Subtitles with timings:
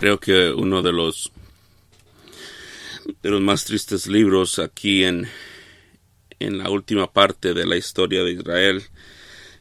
[0.00, 1.30] Creo que uno de los
[3.22, 5.28] de los más tristes libros aquí en,
[6.38, 8.82] en la última parte de la historia de Israel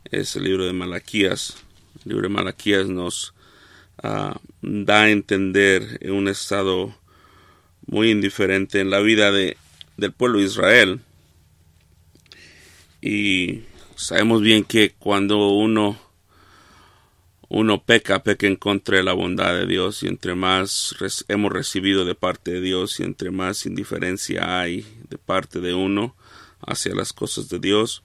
[0.10, 1.58] es el libro de Malaquías.
[2.06, 3.34] El libro de Malaquías nos
[4.02, 6.96] ah, da a entender un estado
[7.86, 9.58] muy indiferente en la vida de,
[9.98, 11.02] del pueblo de Israel.
[13.02, 13.64] Y
[13.98, 16.00] sabemos bien que cuando uno
[17.50, 20.96] uno peca, peca en contra de la bondad de Dios y entre más
[21.28, 26.16] hemos recibido de parte de Dios y entre más indiferencia hay de parte de uno
[26.62, 28.04] hacia las cosas de Dios,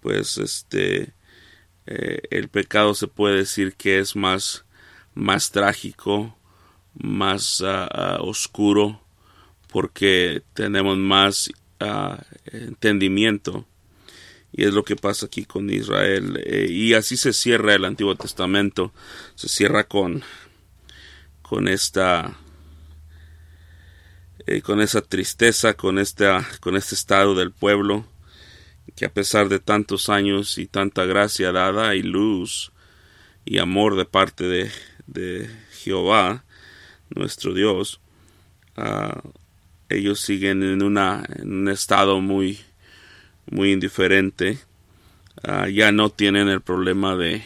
[0.00, 1.14] pues este
[1.86, 4.64] eh, el pecado se puede decir que es más
[5.14, 6.36] más trágico,
[6.94, 9.00] más ah, ah, oscuro,
[9.68, 11.50] porque tenemos más
[11.80, 13.66] ah, entendimiento
[14.52, 16.42] y es lo que pasa aquí con Israel.
[16.44, 18.92] Eh, y así se cierra el Antiguo Testamento.
[19.34, 20.22] Se cierra con,
[21.42, 22.36] con esta
[24.46, 25.96] eh, con esa tristeza, con
[26.60, 28.06] con este estado del pueblo,
[28.96, 32.72] que a pesar de tantos años y tanta gracia dada y luz
[33.44, 34.70] y amor de parte de,
[35.06, 36.44] de Jehová,
[37.10, 38.00] nuestro Dios,
[38.76, 39.22] ah,
[39.88, 42.60] ellos siguen en, una, en un estado muy,
[43.50, 44.58] muy indiferente,
[45.42, 47.42] ah, ya no tienen el problema de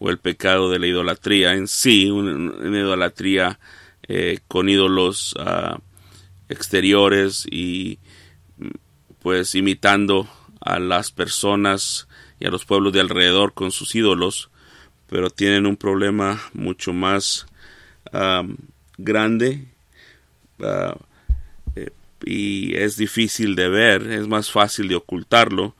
[0.00, 3.58] o el pecado de la idolatría en sí, una, idolatría
[4.06, 5.78] eh, con ídolos ah,
[6.48, 7.98] exteriores y
[9.20, 10.28] pues imitando
[10.60, 12.08] a las personas
[12.40, 14.50] y a los pueblos de alrededor con sus ídolos,
[15.08, 17.46] pero tienen un problema mucho más
[18.12, 18.44] ah,
[18.96, 19.66] grande
[22.24, 25.74] y es difícil de ver, es más fácil de ocultarlo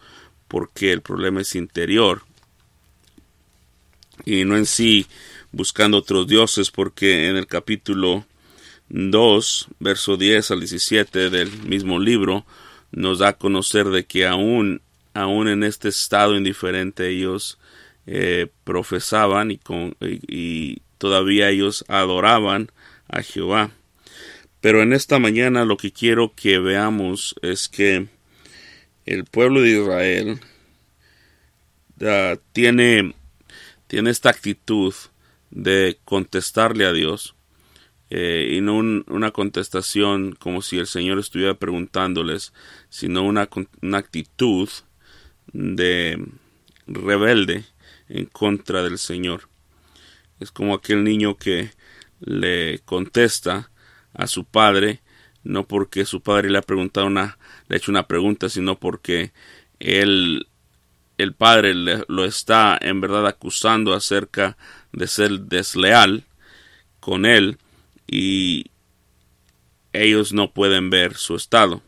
[0.47, 2.22] porque el problema es interior
[4.25, 5.06] y no en sí
[5.53, 8.25] buscando otros dioses porque en el capítulo
[8.89, 12.45] 2, verso 10 al 17 del mismo libro
[12.91, 14.80] nos da a conocer de que aún,
[15.14, 17.58] aún en este estado indiferente ellos
[18.07, 22.70] eh, profesaban y, con, y todavía ellos adoraban
[23.08, 23.70] a Jehová.
[24.61, 28.08] Pero en esta mañana lo que quiero que veamos es que
[29.07, 30.41] el pueblo de Israel
[32.01, 33.14] uh, tiene,
[33.86, 34.95] tiene esta actitud
[35.51, 37.35] de contestarle a Dios
[38.11, 42.52] eh, y no una contestación como si el Señor estuviera preguntándoles,
[42.89, 43.48] sino una,
[43.83, 44.68] una actitud
[45.52, 46.23] de
[46.86, 47.64] rebelde
[48.08, 49.48] en contra del Señor.
[50.41, 51.70] Es como aquel niño que
[52.20, 53.70] le contesta
[54.14, 55.01] a su padre,
[55.45, 57.39] no porque su padre le ha preguntado una,
[57.69, 59.33] le ha hecho una pregunta, sino porque
[59.80, 60.48] él,
[61.17, 64.57] el padre lo está en verdad acusando acerca
[64.92, 66.24] de ser desleal
[67.01, 67.58] con él
[68.07, 68.67] y
[69.92, 71.83] ellos no pueden ver su estado.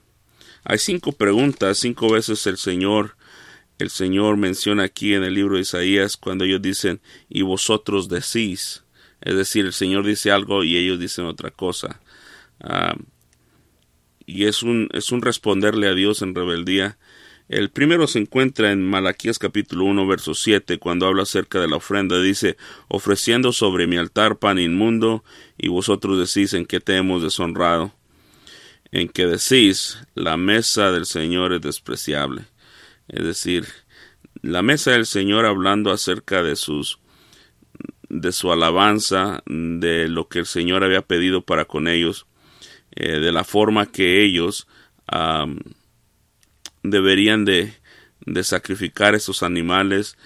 [0.64, 3.16] Hay cinco preguntas, cinco veces el Señor,
[3.78, 8.84] el Señor menciona aquí en el libro de Isaías cuando ellos dicen y vosotros decís,
[9.20, 12.00] es decir, el Señor dice algo y ellos dicen otra cosa.
[12.60, 12.96] Ah,
[14.26, 16.98] y es un, es un responderle a Dios en rebeldía.
[17.48, 21.76] El primero se encuentra en Malaquías capítulo 1, verso 7, cuando habla acerca de la
[21.76, 22.20] ofrenda.
[22.20, 22.56] Dice,
[22.86, 25.24] ofreciendo sobre mi altar pan inmundo,
[25.58, 27.92] y vosotros decís en qué te hemos deshonrado.
[28.92, 32.44] En que decís, la mesa del Señor es despreciable.
[33.08, 33.66] Es decir,
[34.42, 37.00] la mesa del Señor hablando acerca de sus
[38.08, 42.26] de su alabanza, de lo que el Señor había pedido para con ellos,
[42.92, 44.66] eh, de la forma que ellos
[46.82, 47.74] deberían de,
[48.24, 50.16] de, sacrificar esos animales.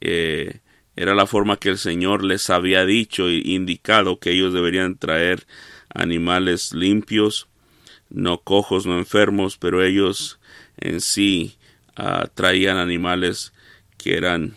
[0.00, 0.60] Eh,
[0.96, 5.46] era la forma que el Señor les había dicho e indicado que ellos deberían traer
[5.88, 7.48] animales limpios,
[8.10, 10.38] no cojos, no enfermos, pero ellos
[10.76, 11.56] en sí
[11.96, 13.52] ah, traían animales
[13.96, 14.56] que eran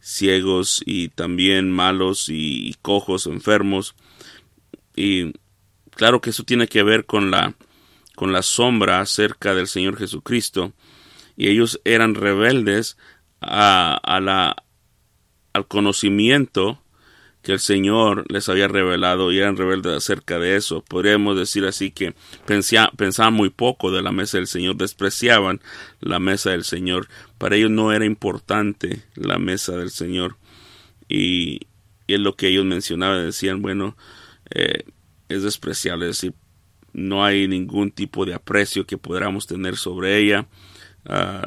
[0.00, 3.94] ciegos y también malos y cojos, enfermos.
[4.94, 5.32] Y
[5.94, 7.54] Claro que eso tiene que ver con la,
[8.16, 10.72] con la sombra acerca del Señor Jesucristo.
[11.36, 12.96] Y ellos eran rebeldes
[13.40, 14.56] a, a la,
[15.52, 16.82] al conocimiento
[17.42, 20.82] que el Señor les había revelado y eran rebeldes acerca de eso.
[20.82, 22.14] Podríamos decir así que
[22.46, 25.60] pensaban muy poco de la mesa del Señor, despreciaban
[26.00, 27.08] la mesa del Señor.
[27.38, 30.36] Para ellos no era importante la mesa del Señor.
[31.08, 31.66] Y,
[32.06, 33.96] y es lo que ellos mencionaban, decían, bueno,
[34.54, 34.84] eh,
[35.32, 36.34] es despreciable, es decir,
[36.92, 40.46] no hay ningún tipo de aprecio que podamos tener sobre ella.
[41.06, 41.42] Ah,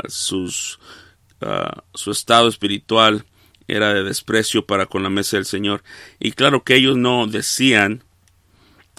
[1.41, 3.25] ah, su estado espiritual
[3.67, 5.83] era de desprecio para con la mesa del Señor.
[6.19, 8.03] Y claro que ellos no decían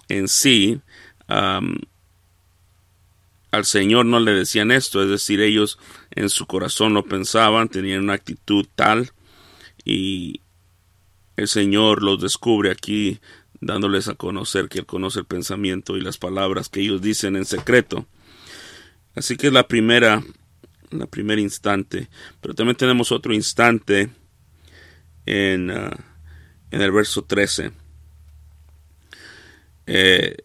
[0.09, 0.81] en sí
[3.57, 5.79] al Señor no le decían esto, es decir, ellos
[6.11, 9.13] en su corazón lo pensaban, tenían una actitud tal
[9.85, 10.41] y
[11.37, 13.19] el Señor los descubre aquí
[13.67, 17.45] dándoles a conocer que Él conoce el pensamiento y las palabras que ellos dicen en
[17.45, 18.07] secreto.
[19.15, 20.23] Así que es la primera,
[20.91, 22.09] la primer instante.
[22.41, 24.11] Pero también tenemos otro instante
[25.27, 25.97] en, ah,
[26.71, 27.73] en el verso 13.
[29.87, 30.37] Eh,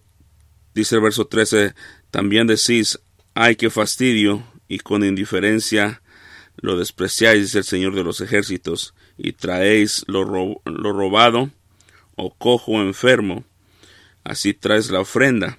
[0.74, 1.74] dice el verso 13,
[2.12, 3.00] también decís,
[3.34, 6.02] ay, qué fastidio, y con indiferencia
[6.58, 10.24] lo despreciáis, dice el Señor de los ejércitos, y traéis lo,
[10.66, 11.50] lo robado,
[12.16, 13.44] o cojo o enfermo,
[14.24, 15.58] así traes la ofrenda.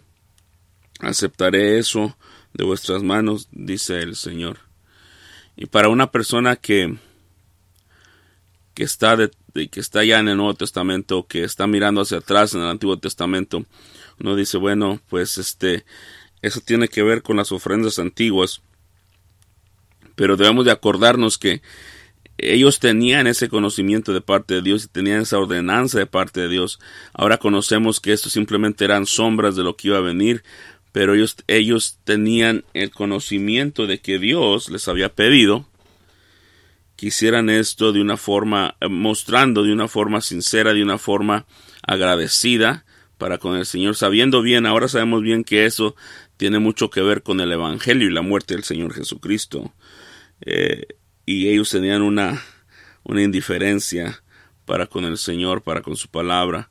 [1.00, 2.16] Aceptaré eso
[2.54, 4.58] de vuestras manos, dice el Señor.
[5.56, 6.96] Y para una persona que,
[8.74, 9.30] que está de,
[9.68, 12.98] que está ya en el Nuevo Testamento, que está mirando hacia atrás en el Antiguo
[12.98, 13.64] Testamento,
[14.18, 15.84] uno dice, bueno, pues este,
[16.40, 18.62] eso tiene que ver con las ofrendas antiguas,
[20.14, 21.62] pero debemos de acordarnos que
[22.38, 26.48] ellos tenían ese conocimiento de parte de Dios y tenían esa ordenanza de parte de
[26.48, 26.80] Dios.
[27.12, 30.42] Ahora conocemos que esto simplemente eran sombras de lo que iba a venir,
[30.92, 35.66] pero ellos, ellos tenían el conocimiento de que Dios les había pedido
[36.96, 41.46] que hicieran esto de una forma, eh, mostrando de una forma sincera, de una forma
[41.82, 42.84] agradecida
[43.18, 45.94] para con el Señor, sabiendo bien, ahora sabemos bien que eso
[46.36, 49.72] tiene mucho que ver con el Evangelio y la muerte del Señor Jesucristo.
[50.40, 50.86] Eh,
[51.26, 52.42] y ellos tenían una,
[53.02, 54.22] una indiferencia
[54.64, 56.70] para con el Señor, para con su palabra.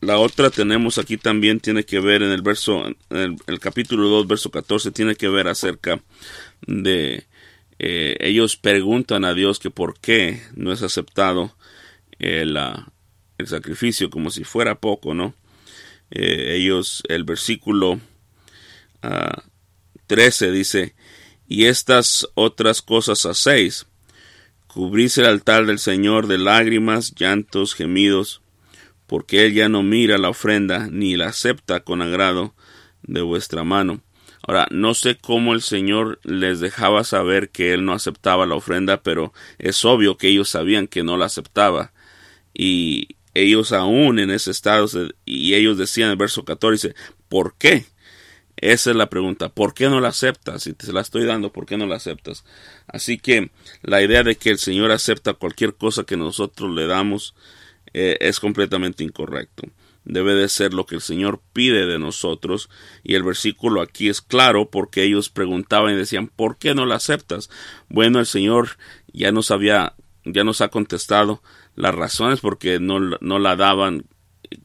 [0.00, 4.50] la otra tenemos aquí también tiene que ver en el verso, el, capítulo 2, verso
[4.50, 6.00] 14, tiene que ver acerca
[6.66, 7.24] de
[7.78, 11.54] eh, ellos preguntan a Dios que por qué no es aceptado
[12.18, 12.58] el,
[13.38, 15.34] el sacrificio como si fuera poco, ¿no?
[16.10, 18.00] Eh, ellos, el versículo
[20.06, 20.94] 13 ah, dice,
[21.48, 23.86] y estas otras cosas hacéis.
[24.66, 28.42] Cubrís el altar del Señor de lágrimas, llantos, gemidos,
[29.06, 32.54] porque Él ya no mira la ofrenda ni la acepta con agrado
[33.02, 34.02] de vuestra mano.
[34.46, 39.02] Ahora, no sé cómo el Señor les dejaba saber que Él no aceptaba la ofrenda,
[39.02, 41.92] pero es obvio que ellos sabían que no la aceptaba.
[42.54, 44.88] Y ellos aún en ese estado,
[45.24, 46.94] y ellos decían en el verso 14,
[47.28, 47.86] ¿por qué?
[48.56, 49.50] Esa es la pregunta.
[49.50, 50.62] ¿Por qué no la aceptas?
[50.62, 52.44] Si te la estoy dando, ¿por qué no la aceptas?
[52.86, 53.50] Así que
[53.82, 57.34] la idea de que el Señor acepta cualquier cosa que nosotros le damos
[57.92, 59.64] eh, es completamente incorrecto.
[60.04, 62.70] Debe de ser lo que el Señor pide de nosotros.
[63.02, 66.94] Y el versículo aquí es claro porque ellos preguntaban y decían, ¿por qué no la
[66.94, 67.50] aceptas?
[67.90, 68.78] Bueno, el Señor
[69.12, 69.94] ya nos había,
[70.24, 71.42] ya nos ha contestado
[71.74, 74.06] las razones porque no, no la daban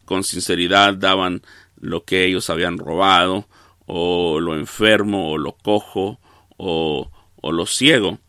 [0.06, 1.42] con sinceridad, daban
[1.76, 3.48] lo que ellos habían robado
[3.94, 6.18] o lo enfermo, o lo cojo,
[6.56, 7.12] o,
[7.42, 8.20] o lo ciego,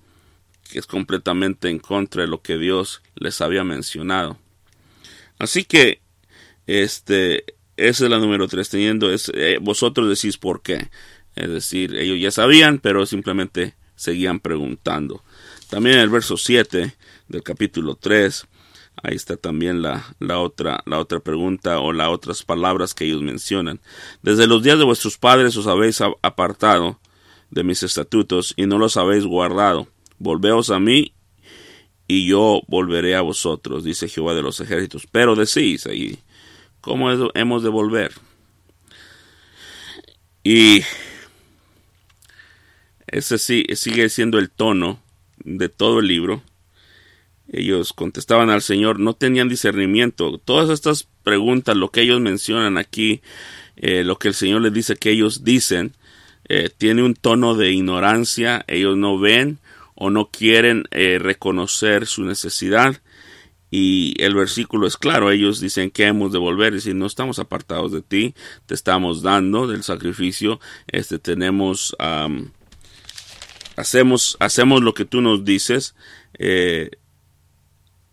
[0.68, 4.38] que es completamente en contra de lo que Dios les había mencionado.
[5.38, 6.00] Así que,
[6.66, 7.44] este,
[7.76, 10.88] esa es la número tres, teniendo, es, eh, vosotros decís por qué.
[11.36, 15.22] Es decir, ellos ya sabían, pero simplemente seguían preguntando.
[15.70, 16.92] También en el verso 7
[17.28, 18.48] del capítulo 3
[19.02, 23.22] Ahí está también la, la, otra, la otra pregunta o las otras palabras que ellos
[23.22, 23.80] mencionan.
[24.22, 27.00] Desde los días de vuestros padres os habéis apartado
[27.50, 29.88] de mis estatutos y no los habéis guardado.
[30.18, 31.12] Volveos a mí
[32.06, 35.06] y yo volveré a vosotros, dice Jehová de los ejércitos.
[35.10, 36.18] Pero decís ahí,
[36.80, 38.12] ¿cómo hemos de volver?
[40.44, 40.82] Y
[43.06, 45.00] ese sí, sigue siendo el tono
[45.44, 46.42] de todo el libro
[47.52, 50.38] ellos contestaban al Señor, no tenían discernimiento.
[50.38, 53.20] Todas estas preguntas, lo que ellos mencionan aquí,
[53.76, 55.92] eh, lo que el Señor les dice que ellos dicen,
[56.48, 59.58] eh, tiene un tono de ignorancia, ellos no ven
[59.94, 63.02] o no quieren eh, reconocer su necesidad.
[63.70, 67.38] Y el versículo es claro, ellos dicen que hemos de volver, y si no estamos
[67.38, 68.34] apartados de ti,
[68.66, 71.96] te estamos dando del sacrificio, este tenemos,
[73.76, 75.94] hacemos, hacemos lo que tú nos dices,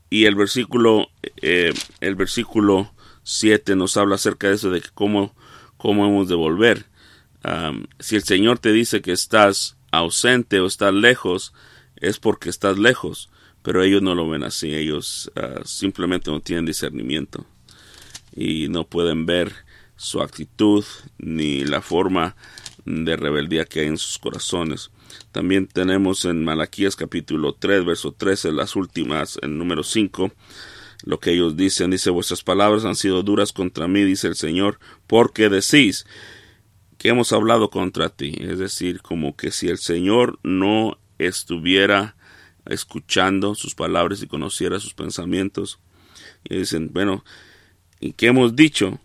[0.09, 1.09] y el versículo,
[1.41, 2.91] eh, el versículo
[3.23, 5.35] 7 nos habla acerca de eso, de cómo,
[5.77, 6.85] cómo hemos de volver.
[7.99, 11.53] si el Señor te dice que estás ausente o estás lejos,
[11.95, 13.29] es porque estás lejos,
[13.61, 17.45] pero ellos no lo ven así, ellos ah, simplemente no tienen discernimiento
[18.35, 19.53] y no pueden ver
[19.95, 20.85] su actitud
[21.17, 22.35] ni la forma
[22.85, 24.91] de rebeldía que hay en sus corazones.
[25.31, 30.31] También tenemos en Malaquías capítulo 3, verso 13, las últimas, el número 5,
[31.03, 31.91] lo que ellos dicen.
[31.91, 36.05] Dice, vuestras palabras han sido duras contra mí, dice el Señor, porque decís
[36.97, 38.35] que hemos hablado contra ti.
[38.39, 42.15] Es decir, como que si el Señor no estuviera
[42.65, 45.79] escuchando sus palabras y conociera sus pensamientos.
[46.43, 47.23] Y dicen, bueno,
[47.99, 48.99] ¿y qué hemos dicho?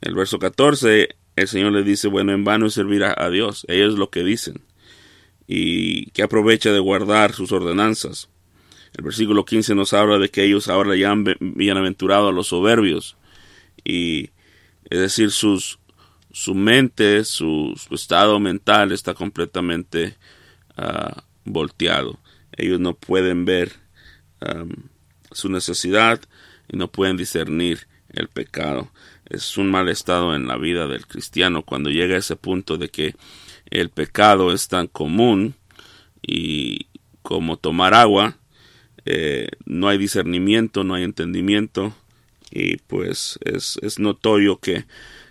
[0.00, 3.64] El verso 14, el Señor le dice, bueno, en vano es servir a, a Dios.
[3.68, 4.62] Ellos lo que dicen.
[5.54, 8.30] Y que aprovecha de guardar sus ordenanzas.
[8.94, 13.18] El versículo 15 nos habla de que ellos ahora ya han bienaventurado a los soberbios.
[13.84, 14.30] Y
[14.88, 15.78] es decir, sus,
[16.30, 20.16] su mente, su, estado mental está completamente
[20.78, 22.18] uh, volteado.
[22.56, 23.72] Ellos no pueden ver
[25.32, 26.20] su necesidad
[26.66, 28.90] y no pueden discernir el pecado.
[29.26, 32.88] Es un mal estado en la vida del cristiano cuando llega a ese punto de
[32.88, 33.14] que
[33.72, 35.54] el pecado es tan común
[36.20, 36.86] y
[37.22, 38.36] como tomar agua
[39.04, 41.94] eh, no hay discernimiento, no hay entendimiento
[42.50, 44.84] y pues es, notorio que,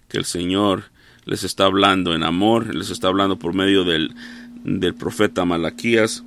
[0.10, 0.86] que, el Señor
[1.26, 4.14] les está hablando en amor, les está hablando por medio del,
[4.64, 6.24] del profeta Malaquías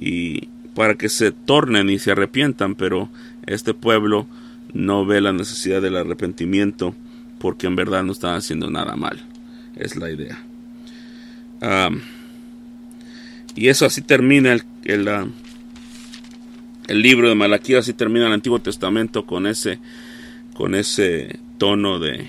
[0.00, 3.10] y para que se tornen y se arrepientan, pero
[3.46, 4.26] este pueblo
[4.72, 6.94] no ve la necesidad del arrepentimiento
[7.38, 9.22] porque en verdad no están haciendo nada mal.
[9.76, 10.42] Es la idea.
[13.54, 15.08] Y eso así termina el, el,
[16.88, 19.78] el libro de Malaquías y termina el Antiguo Testamento con ese
[20.54, 22.28] con ese tono de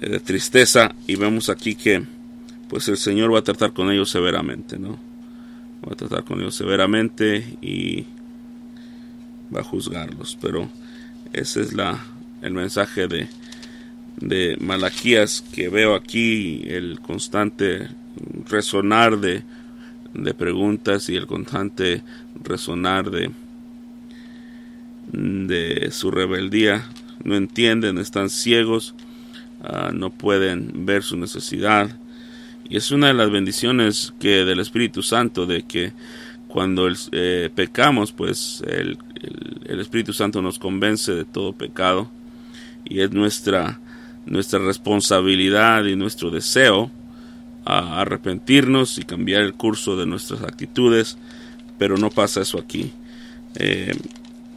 [0.00, 2.02] de tristeza y vemos aquí que
[2.68, 4.98] pues el Señor va a tratar con ellos severamente, ¿no?
[5.86, 8.06] Va a tratar con ellos severamente y
[9.54, 10.68] va a juzgarlos, pero
[11.32, 12.02] ese es la
[12.42, 13.28] el mensaje de
[14.16, 17.88] de Malaquías que veo aquí el constante
[18.48, 19.42] resonar de
[20.14, 22.02] de preguntas y el constante
[22.42, 23.30] resonar de,
[25.12, 26.86] de su rebeldía.
[27.24, 28.94] No entienden, están ciegos,
[29.62, 31.98] ah, no pueden ver su necesidad.
[32.68, 35.92] Y es una de las bendiciones que del Espíritu Santo, de que
[36.48, 38.96] cuando eh, pecamos, pues el,
[39.66, 42.10] el, Espíritu Santo nos convence de todo pecado.
[42.84, 43.80] Y es nuestra,
[44.26, 46.90] nuestra responsabilidad y nuestro deseo
[47.64, 51.16] a arrepentirnos y cambiar el curso de nuestras actitudes,
[51.78, 52.92] pero no pasa eso aquí.
[53.56, 53.92] Eh,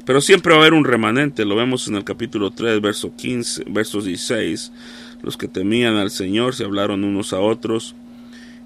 [0.05, 3.65] pero siempre va a haber un remanente, lo vemos en el capítulo 3, verso 15,
[3.67, 4.71] versos 16.
[5.21, 7.95] Los que temían al Señor se hablaron unos a otros,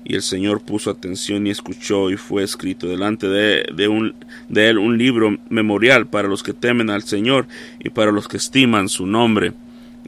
[0.03, 4.15] y el Señor puso atención y escuchó, y fue escrito delante de, de, un,
[4.49, 7.47] de él un libro memorial para los que temen al Señor
[7.79, 9.53] y para los que estiman su nombre.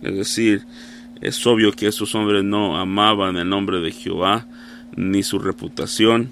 [0.03, 0.63] Es decir,
[1.21, 4.45] es obvio que esos hombres no amaban el nombre de Jehová,
[4.95, 6.29] ni su reputación,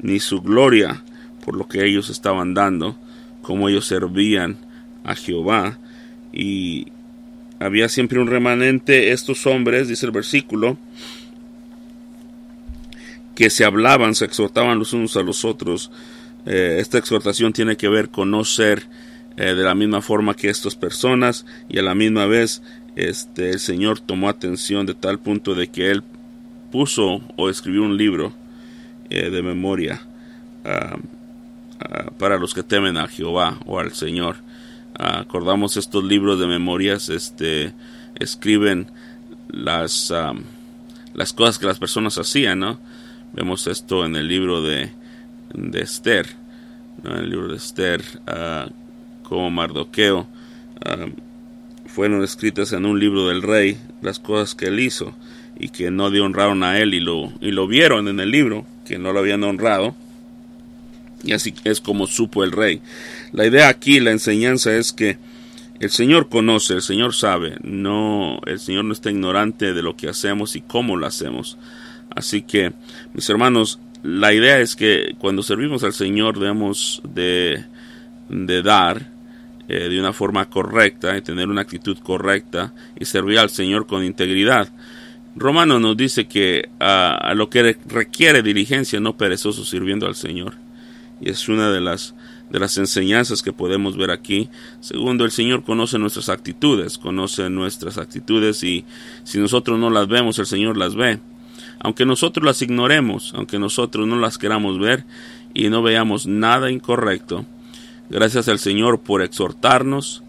[0.00, 1.02] ni su gloria
[1.44, 2.96] por lo que ellos estaban dando,
[3.40, 4.58] como ellos servían
[5.04, 5.78] a Jehová.
[6.32, 6.88] Y
[7.58, 10.76] había siempre un remanente, estos hombres, dice el versículo,
[13.34, 15.90] que se hablaban, se exhortaban los unos a los otros.
[16.44, 18.84] Eh, esta exhortación tiene que ver con no ser
[19.36, 22.62] eh, de la misma forma que estas personas y a la misma vez
[22.96, 26.02] este, el Señor tomó atención de tal punto de que Él
[26.72, 28.32] puso o escribió un libro
[29.10, 30.00] eh, de memoria
[30.64, 30.96] ah,
[31.80, 34.36] ah, para los que temen a Jehová o al Señor.
[34.98, 37.74] Ah, acordamos estos libros de memorias, este,
[38.14, 38.90] escriben
[39.48, 40.12] las,
[41.14, 42.80] las cosas que las personas hacían, ¿no?
[43.34, 44.90] Vemos esto en el libro de,
[45.52, 46.26] de Esther,
[47.04, 48.02] en el libro de Esther,
[49.22, 50.26] como Mardoqueo
[51.96, 55.14] fueron escritas en un libro del rey las cosas que él hizo
[55.58, 58.66] y que no le honraron a él y lo, y lo vieron en el libro,
[58.84, 59.96] que no lo habían honrado.
[61.24, 62.82] Y así es como supo el rey.
[63.32, 65.16] La idea aquí, la enseñanza es que
[65.80, 70.10] el Señor conoce, el Señor sabe, no, el Señor no está ignorante de lo que
[70.10, 71.56] hacemos y cómo lo hacemos.
[72.14, 72.74] Así que,
[73.14, 77.64] mis hermanos, la idea es que cuando servimos al Señor debemos de,
[78.28, 79.15] de dar
[79.68, 84.04] eh, de una forma correcta y tener una actitud correcta y servir al Señor con
[84.04, 84.68] integridad.
[85.34, 90.54] Romano nos dice que a, lo que requiere diligencia no perezoso sirviendo al Señor.
[91.20, 92.14] Y es una de las,
[92.48, 94.48] de las enseñanzas que podemos ver aquí.
[94.80, 98.84] Segundo, el Señor conoce nuestras actitudes, conoce nuestras actitudes y
[99.24, 101.18] si nosotros no las vemos, el Señor las ve.
[101.80, 105.04] Aunque nosotros las ignoremos, aunque nosotros no las queramos ver
[105.52, 107.44] y no veamos nada incorrecto,
[108.08, 110.22] Gracias al Señor por exhortarnos,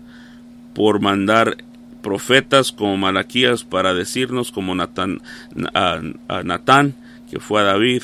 [0.73, 1.57] por mandar
[2.01, 5.21] profetas como Malaquías para decirnos, como Natán,
[5.73, 6.01] a,
[7.29, 8.03] que fue a David.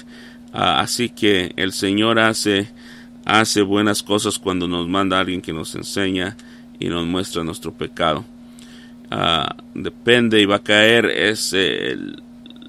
[0.51, 6.35] así que el Señor hace buenas cosas cuando nos manda alguien que nos enseña
[6.79, 8.25] y nos muestra nuestro pecado.
[9.09, 11.55] Ah, depende y va a caer es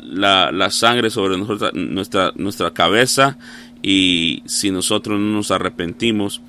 [0.03, 3.39] la, la, sangre sobre nuestra, nuestra cabeza
[3.83, 6.43] y si nosotros no nos arrepentimos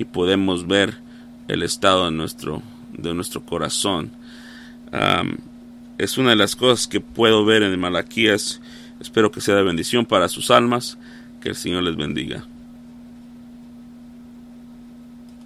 [0.00, 0.96] y podemos ver
[1.46, 2.62] el estado de nuestro,
[2.96, 4.10] de nuestro corazón.
[5.98, 8.62] es una de las cosas que puedo ver en Malaquías.
[8.98, 10.96] Espero que sea de bendición para sus almas.
[11.42, 12.46] Que el Señor les bendiga.